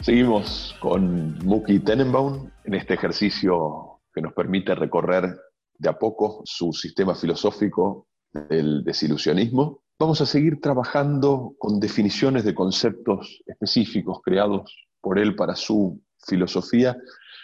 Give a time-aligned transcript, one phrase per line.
[0.00, 5.36] Seguimos con Muki Tenenbaum en este ejercicio que nos permite recorrer
[5.78, 9.83] de a poco su sistema filosófico del desilusionismo.
[9.96, 16.96] Vamos a seguir trabajando con definiciones de conceptos específicos creados por él para su filosofía.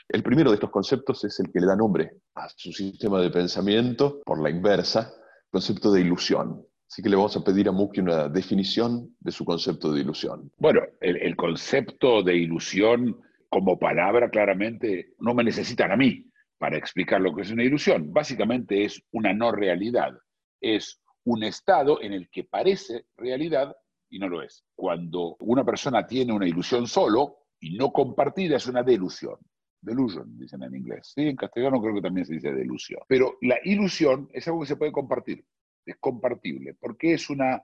[0.08, 3.30] El primero de estos conceptos es el que le da nombre a su sistema de
[3.30, 5.12] pensamiento, por la inversa,
[5.48, 6.66] concepto de ilusión.
[6.88, 10.50] Así que le vamos a pedir a Muki una definición de su concepto de ilusión.
[10.58, 16.26] Bueno, el, el concepto de ilusión como palabra claramente no me necesitan a mí
[16.58, 18.12] para explicar lo que es una ilusión.
[18.12, 20.18] Básicamente es una no realidad,
[20.60, 23.76] es un estado en el que parece realidad
[24.08, 24.64] y no lo es.
[24.74, 29.36] Cuando una persona tiene una ilusión solo y no compartida es una delusión.
[29.82, 31.12] Delusion, dicen en inglés.
[31.14, 33.00] Sí, en castellano creo que también se dice delusión.
[33.08, 35.44] Pero la ilusión es algo que se puede compartir,
[35.86, 37.62] es compartible, porque es una,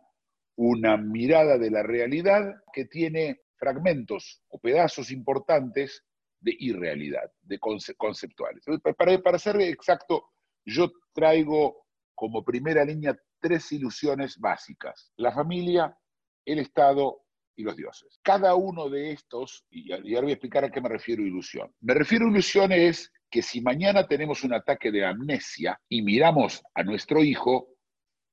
[0.56, 6.04] una mirada de la realidad que tiene fragmentos o pedazos importantes
[6.40, 8.64] de irrealidad, de conce- conceptuales.
[8.96, 10.24] Para, para ser exacto,
[10.64, 15.12] yo traigo como primera línea tres ilusiones básicas.
[15.16, 15.96] La familia,
[16.44, 17.22] el Estado
[17.56, 18.18] y los dioses.
[18.22, 21.72] Cada uno de estos, y ahora voy a explicar a qué me refiero ilusión.
[21.80, 26.62] Me refiero a ilusión es que si mañana tenemos un ataque de amnesia y miramos
[26.74, 27.68] a nuestro hijo,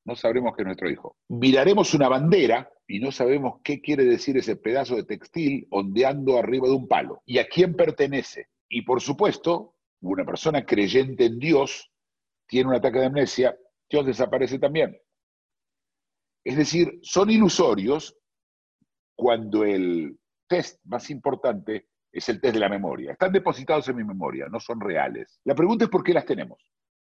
[0.06, 1.18] no sabremos que es nuestro hijo.
[1.30, 6.68] Miraremos una bandera y no sabemos qué quiere decir ese pedazo de textil ondeando arriba
[6.68, 8.48] de un palo y a quién pertenece.
[8.70, 11.92] Y por supuesto, una persona creyente en Dios
[12.48, 13.58] tiene un ataque de amnesia,
[14.02, 14.98] Desaparece también.
[16.44, 18.18] Es decir, son ilusorios
[19.16, 23.12] cuando el test más importante es el test de la memoria.
[23.12, 25.40] Están depositados en mi memoria, no son reales.
[25.44, 26.60] La pregunta es por qué las tenemos.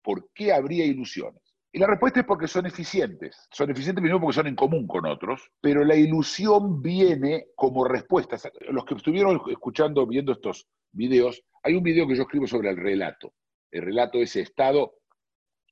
[0.03, 1.43] ¿Por qué habría ilusiones?
[1.73, 3.49] Y la respuesta es porque son eficientes.
[3.53, 8.37] Son eficientes primero porque son en común con otros, pero la ilusión viene como respuesta.
[8.71, 12.77] Los que estuvieron escuchando, viendo estos videos, hay un video que yo escribo sobre el
[12.77, 13.35] relato.
[13.71, 15.00] El relato es ese estado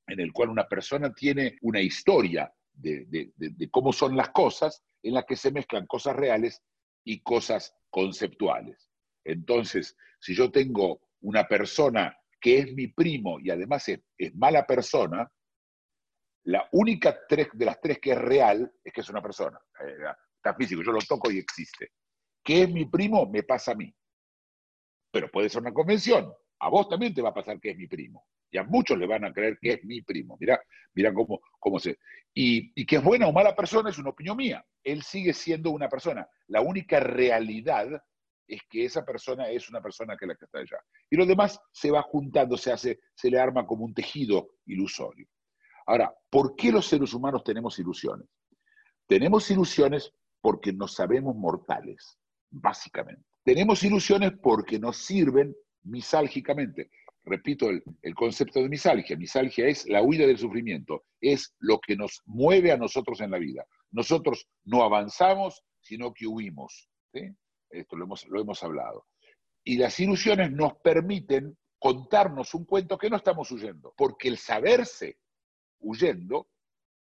[0.09, 3.31] en el cual una persona tiene una historia de,
[3.71, 6.63] cómo son las cosas, en la que se mezclan cosas reales
[7.05, 8.91] y cosas conceptuales.
[9.25, 14.01] Entonces, si yo tengo una persona que es mi primo y además es,
[14.35, 15.31] mala persona,
[16.45, 19.61] la única de las tres que es real es que es una persona.
[19.81, 20.05] Eh,
[20.39, 21.93] Está físico, yo lo toco y existe.
[22.45, 23.93] Que es mi primo, me pasa a mí.
[25.11, 26.33] Pero puede ser una convención.
[26.61, 28.25] A vos también te va a pasar que es mi primo.
[28.51, 30.37] Y a muchos le van a creer que es mi primo.
[30.41, 30.61] Mirá,
[30.95, 31.99] mirá cómo, cómo se...
[32.35, 34.65] Y, y que es buena o mala persona es una opinión mía.
[34.83, 36.27] Él sigue siendo una persona.
[36.47, 38.03] La única realidad
[38.49, 40.79] es que esa persona es una persona que es la que está allá.
[41.11, 45.27] Y lo demás se va juntando, se hace, se le arma como un tejido ilusorio.
[45.87, 48.27] Ahora, ¿por qué los seres humanos tenemos ilusiones?
[49.07, 52.19] Tenemos ilusiones porque nos sabemos mortales,
[52.51, 53.25] básicamente.
[53.43, 56.91] Tenemos ilusiones porque nos sirven misálgicamente.
[57.29, 59.17] Repito el, el concepto de misalgia.
[59.17, 63.39] Misalgia es la huida del sufrimiento, es lo que nos mueve a nosotros en la
[63.39, 63.65] vida.
[63.91, 66.89] Nosotros no avanzamos, sino que huimos.
[67.13, 67.21] ¿sí?
[67.71, 69.07] Esto lo hemos, lo hemos hablado.
[69.65, 75.19] Y las ilusiones nos permiten contarnos un cuento que no estamos huyendo, porque el saberse
[75.81, 76.49] huyendo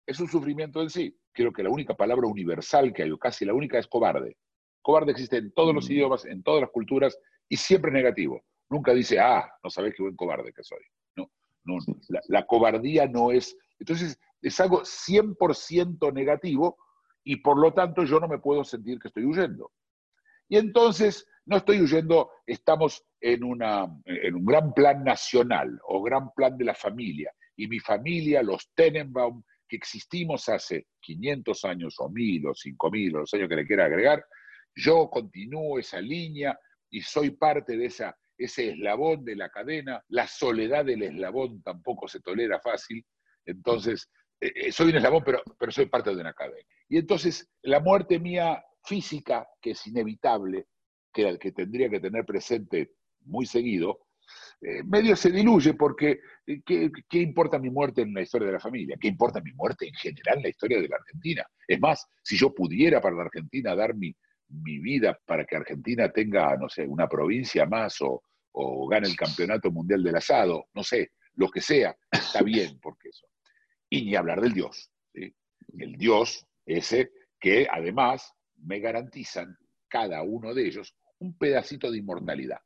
[0.07, 1.19] es un sufrimiento en sí.
[1.33, 4.37] Creo que la única palabra universal que hay, o casi la única, es cobarde.
[4.83, 5.93] Cobarde existe en todos los Mm.
[5.93, 8.45] idiomas, en todas las culturas, y siempre es negativo.
[8.75, 10.83] Nunca dice, ah, no sabés qué buen cobarde que soy.
[11.15, 11.31] No,
[11.65, 13.57] no, la, la cobardía no es.
[13.79, 16.77] Entonces, es algo 100% negativo
[17.23, 19.71] y por lo tanto yo no me puedo sentir que estoy huyendo.
[20.49, 26.33] Y entonces, no estoy huyendo, estamos en, una, en un gran plan nacional o gran
[26.35, 27.33] plan de la familia.
[27.55, 33.19] Y mi familia, los Tenenbaum, que existimos hace 500 años o 1000 o 5000 o
[33.21, 34.25] los años que le quiera agregar,
[34.75, 36.59] yo continúo esa línea
[36.91, 40.03] y soy parte de esa, ese eslabón de la cadena.
[40.09, 43.05] La soledad del eslabón tampoco se tolera fácil.
[43.45, 44.11] Entonces,
[44.41, 46.67] eh, eh, soy un eslabón, pero, pero soy parte de una cadena.
[46.89, 50.67] Y entonces, la muerte mía física, que es inevitable,
[51.13, 54.01] que, que tendría que tener presente muy seguido,
[54.61, 56.21] eh, medio se diluye porque
[56.65, 58.97] ¿qué, ¿qué, importa mi muerte en la historia de la familia?
[58.99, 61.47] ¿Qué importa mi muerte en general en la historia de la Argentina?
[61.69, 64.15] Es más, si yo pudiera para la Argentina dar mi,
[64.49, 68.23] mi vida para que Argentina tenga, no sé, una provincia más o,
[68.55, 73.09] o gane el campeonato mundial del asado, no sé, lo que sea, está bien porque
[73.09, 73.27] eso.
[73.91, 77.11] Y ni hablar del Dios, el Dios ese
[77.41, 79.57] que además me garantizan,
[79.89, 82.59] cada uno de ellos, un pedacito de inmortalidad.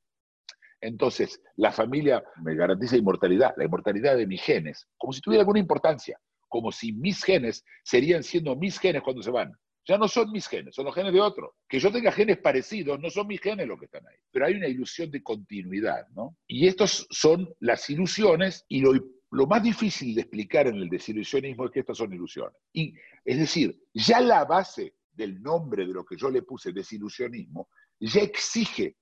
[0.80, 5.58] Entonces, la familia me garantiza inmortalidad, la inmortalidad de mis genes, como si tuviera alguna
[5.58, 6.18] importancia,
[6.48, 9.52] como si mis genes serían siendo mis genes cuando se van.
[9.88, 11.56] Ya no son mis genes, son los genes de otro.
[11.66, 14.16] Que yo tenga genes parecidos, no son mis genes los que están ahí.
[14.30, 16.36] Pero hay una ilusión de continuidad, ¿no?
[16.46, 18.92] Y estas son las ilusiones y lo,
[19.30, 22.54] lo más difícil de explicar en el desilusionismo es que estas son ilusiones.
[22.70, 22.94] Y,
[23.24, 28.20] es decir, ya la base del nombre de lo que yo le puse desilusionismo ya
[28.20, 28.94] exige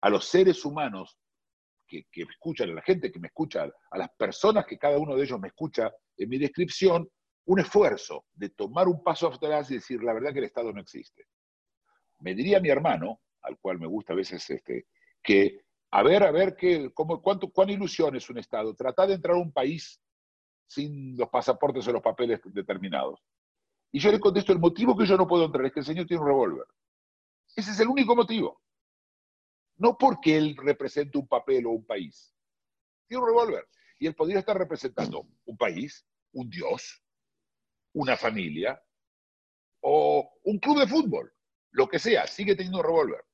[0.00, 1.18] a los seres humanos
[1.88, 5.16] que, que escuchan, a la gente que me escucha, a las personas que cada uno
[5.16, 7.08] de ellos me escucha en mi descripción,
[7.46, 10.80] un esfuerzo de tomar un paso atrás y decir, la verdad que el Estado no
[10.80, 11.26] existe.
[12.20, 14.86] Me diría mi hermano, al cual me gusta a veces, este,
[15.22, 18.74] que a ver, a ver, qué, cómo, cuánto, cuán ilusión es un Estado.
[18.74, 20.00] Tratar de entrar a un país
[20.66, 23.20] sin los pasaportes o los papeles determinados.
[23.92, 26.06] Y yo le contesto, el motivo que yo no puedo entrar es que el señor
[26.06, 26.66] tiene un revólver.
[27.54, 28.60] Ese es el único motivo.
[29.76, 32.34] No porque él represente un papel o un país.
[33.06, 33.68] Tiene un revólver.
[34.00, 37.03] Y él podría estar representando un país, un dios,
[37.94, 38.80] una familia
[39.80, 41.32] o un club de fútbol,
[41.72, 43.24] lo que sea, sigue teniendo un revólver.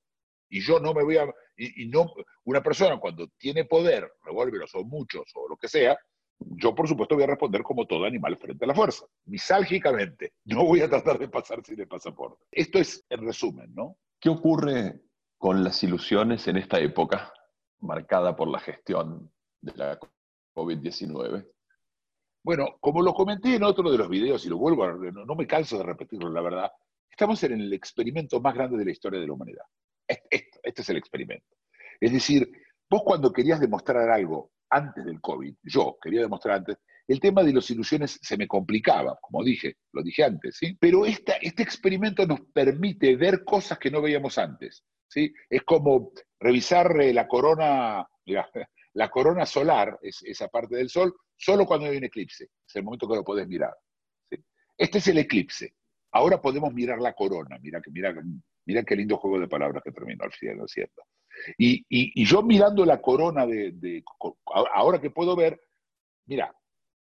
[0.48, 1.32] Y yo no me voy a...
[1.56, 2.12] Y, no,
[2.44, 5.98] una persona cuando tiene poder, revólveres o muchos o lo que sea,
[6.38, 10.32] yo por supuesto voy a responder como todo animal frente a la fuerza, misálgicamente.
[10.44, 12.42] No voy a tratar de pasar sin el pasaporte.
[12.50, 13.98] Esto es en resumen, ¿no?
[14.18, 15.00] ¿Qué ocurre
[15.36, 17.32] con las ilusiones en esta época
[17.80, 19.30] marcada por la gestión
[19.60, 20.00] de la
[20.54, 21.46] COVID-19?
[22.42, 25.34] Bueno, como lo comenté en otro de los videos y lo vuelvo a, no, no
[25.34, 26.72] me canso de repetirlo, la verdad,
[27.10, 29.64] estamos en el experimento más grande de la historia de la humanidad.
[30.06, 31.56] Este, este es el experimento.
[32.00, 32.50] Es decir,
[32.88, 37.52] vos cuando querías demostrar algo antes del COVID, yo quería demostrar antes, el tema de
[37.52, 40.76] las ilusiones se me complicaba, como dije, lo dije antes, ¿sí?
[40.80, 45.32] Pero esta, este experimento nos permite ver cosas que no veíamos antes, ¿sí?
[45.48, 48.08] Es como revisar eh, la corona,
[48.94, 52.50] la corona solar, es, esa parte del Sol, solo cuando hay un eclipse.
[52.66, 53.74] Es el momento que lo podés mirar.
[54.76, 55.74] Este es el eclipse.
[56.12, 57.58] Ahora podemos mirar la corona.
[57.60, 58.14] Mira, mira,
[58.66, 61.02] mira qué lindo juego de palabras que terminó al final, ¿no es cierto?
[61.56, 64.04] Y, yo mirando la corona de,
[64.74, 65.60] Ahora que puedo ver,
[66.26, 66.54] mira,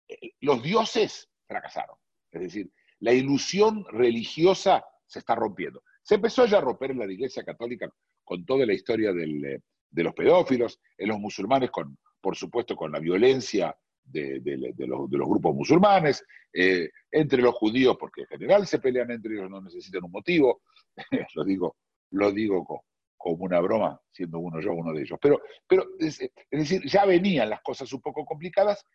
[0.08, 1.96] eh, los dioses fracasaron.
[2.32, 2.70] Es decir,
[3.00, 5.84] la ilusión religiosa se está rompiendo.
[6.04, 7.90] Se empezó ya a romper en la Iglesia Católica
[8.26, 12.92] con toda la historia eh, de los pedófilos, en los musulmanes, con, por supuesto, con
[12.92, 13.74] la violencia
[14.08, 14.42] de,
[14.78, 16.24] los, grupos musulmanes,
[16.54, 20.62] eh, entre los judíos, porque en general se pelean entre ellos, no necesitan un motivo,
[21.36, 21.78] lo digo,
[22.12, 22.84] lo digo
[23.18, 25.20] como una broma, siendo uno yo uno de ellos.
[25.22, 26.20] Pero, pero es,
[26.50, 28.86] decir, ya venían las cosas un poco complicadas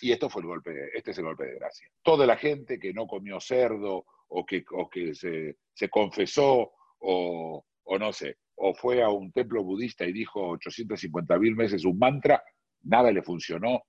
[0.00, 1.88] y esto fue el golpe, este es el golpe de gracia.
[2.02, 7.98] Toda la gente que no comió cerdo o que, que se, se confesó o, o
[7.98, 12.42] no sé, o fue a un templo budista y dijo 850 mil meses un mantra,
[12.82, 13.82] nada le funcionó,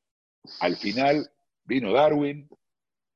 [0.60, 1.30] al final
[1.64, 2.50] vino Darwin,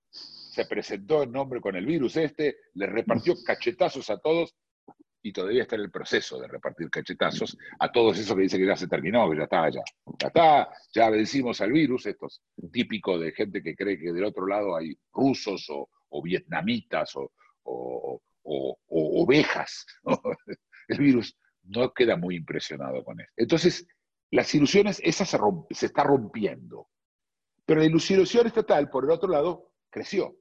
[0.09, 4.55] se presentó en nombre con el virus este, le repartió cachetazos a todos
[5.21, 8.67] y todavía está en el proceso de repartir cachetazos a todos esos que dicen que
[8.67, 9.81] ya se terminó, que ya está, ya,
[10.19, 12.41] ya está, ya vencimos al virus, esto es
[12.71, 15.89] típico de gente que cree que del otro lado hay rusos o,
[16.23, 17.31] vietnamitas o,
[18.87, 19.85] ovejas.
[20.87, 23.29] El virus no queda muy impresionado con eso.
[23.35, 23.85] Entonces,
[24.31, 25.37] las ilusiones, esa se,
[25.71, 26.87] se está rompiendo.
[27.67, 30.37] Pero la ilusión estatal, por el otro lado, creció.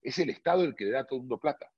[0.00, 1.68] Es el Estado el que le da a todo el mundo plata.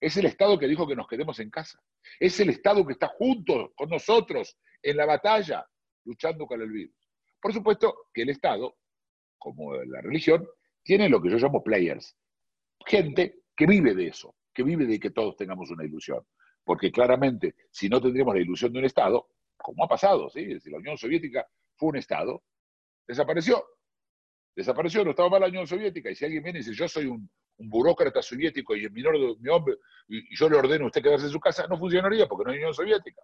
[0.00, 1.80] Es el Estado que dijo que nos quedemos en casa.
[2.18, 5.64] Es el Estado que está junto con nosotros en la batalla,
[6.04, 7.08] luchando con el virus.
[7.40, 8.78] Por supuesto que el Estado,
[9.38, 10.44] como la religión,
[10.82, 12.16] tiene lo que yo llamo players.
[12.84, 16.26] Gente que vive de eso, que vive de que todos tengamos una ilusión.
[16.64, 20.58] Porque claramente, si no tendríamos la ilusión de un Estado, como ha pasado, ¿sí?
[20.58, 21.46] Si la Unión Soviética
[21.76, 22.42] fue un Estado,
[23.06, 23.64] desapareció
[24.54, 27.06] desapareció, no estaba mal la Unión Soviética, y si alguien viene y dice, yo soy
[27.06, 27.28] un,
[27.64, 29.76] burócrata soviético y el menor mi hombre,
[30.08, 32.58] y, yo le ordeno a usted quedarse en su casa, no funcionaría porque no hay
[32.58, 33.22] Unión Soviética.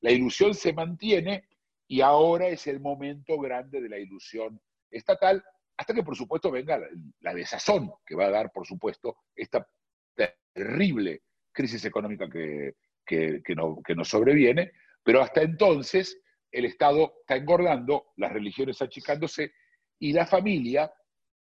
[0.00, 1.48] La ilusión se mantiene
[1.86, 5.42] y ahora es el momento grande de la ilusión estatal,
[5.76, 6.78] hasta que por supuesto venga
[7.20, 9.66] la, desazón que va a dar, por supuesto, esta
[10.14, 12.74] terrible crisis económica que,
[13.06, 19.52] que, que nos sobreviene, pero hasta entonces el Estado está engordando, las religiones achicándose
[19.98, 20.92] y la familia,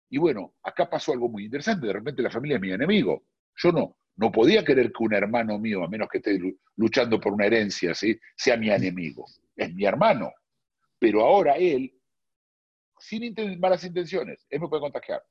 [0.09, 3.25] y bueno, acá pasó algo muy interesante, de repente la familia es mi enemigo.
[3.57, 6.39] Yo no, no podía querer que un hermano mío, a menos que esté
[6.77, 8.19] luchando por una herencia, ¿sí?
[8.37, 9.27] sea mi enemigo.
[9.57, 10.33] Es mi hermano.
[10.99, 11.93] Pero ahora él,
[12.99, 15.23] sin malas intenciones, él me puede contagiar.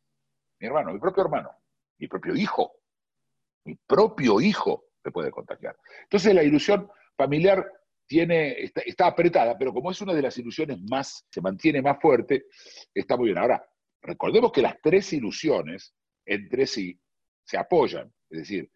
[0.59, 1.49] Mi hermano, mi propio hermano,
[1.97, 2.73] mi propio hijo.
[3.65, 5.77] mi propio hijo me puede contagiar.
[6.03, 7.65] Entonces la ilusión familiar
[8.05, 12.45] tiene, está, apretada, pero como es una de las ilusiones más, se mantiene más fuerte,
[12.93, 13.37] está muy bien.
[13.37, 13.65] Ahora,
[14.01, 15.93] recordemos que las tres ilusiones
[16.25, 16.99] entre sí
[17.43, 18.69] se apoyan, es decir,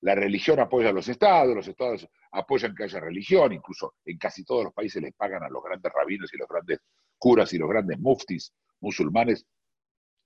[0.00, 4.44] la religión apoya a los estados, los estados apoyan que haya religión, incluso en casi
[4.44, 6.78] todos los países les pagan a los grandes rabinos y los grandes
[7.18, 9.44] curas y los grandes muftis musulmanes,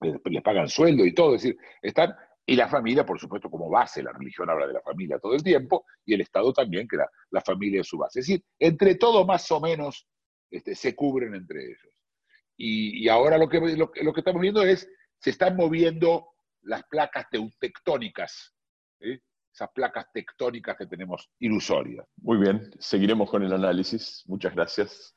[0.00, 4.02] les, pagan sueldo y todo, es decir, están y la familia, por supuesto, como base,
[4.02, 7.40] la religión habla de la familia todo el tiempo, y el Estado también, que la,
[7.40, 8.20] familia es su base.
[8.20, 10.08] Es decir, entre todo más o menos
[10.50, 11.94] este, se cubren entre ellos.
[12.56, 16.28] Y, ahora lo que, lo, que estamos viendo es, se están moviendo
[16.62, 17.26] las placas
[17.58, 18.54] tectónicas,
[19.00, 22.06] esas placas tectónicas que tenemos ilusorias.
[22.16, 24.22] Muy bien, seguiremos con el análisis.
[24.26, 25.16] Muchas gracias.